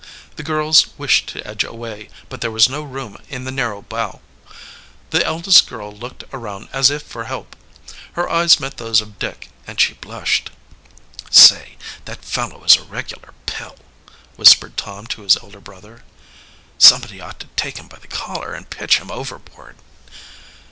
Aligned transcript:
The 0.35 0.41
girls 0.41 0.87
wished 0.97 1.29
to 1.29 1.45
edge 1.47 1.63
away, 1.63 2.09
but 2.27 2.41
there 2.41 2.49
was 2.49 2.67
no 2.67 2.81
room 2.81 3.19
in 3.29 3.43
the 3.43 3.51
narrow 3.51 3.83
bow. 3.83 4.19
The 5.11 5.23
eldest 5.23 5.67
girl 5.67 5.91
looked 5.91 6.23
around 6.33 6.69
as 6.73 6.89
if 6.89 7.03
for 7.03 7.25
help. 7.25 7.55
Her 8.13 8.27
eyes 8.27 8.59
met 8.59 8.77
those 8.77 8.99
of 8.99 9.19
Dick, 9.19 9.49
and 9.67 9.79
she 9.79 9.93
blushed. 9.93 10.49
"Say, 11.29 11.77
that 12.05 12.25
fellow 12.25 12.63
is 12.63 12.77
a 12.77 12.83
regular 12.83 13.35
pill," 13.45 13.75
whispered 14.37 14.75
Tom 14.75 15.05
to 15.05 15.21
his 15.21 15.37
elder 15.37 15.59
brother. 15.61 16.03
"Somebody 16.79 17.21
ought 17.21 17.39
to 17.39 17.47
take 17.55 17.77
him 17.77 17.87
by 17.87 17.99
the 17.99 18.07
collar 18.07 18.55
and 18.55 18.71
pitch 18.71 18.97
him 18.97 19.11
overboard." 19.11 19.75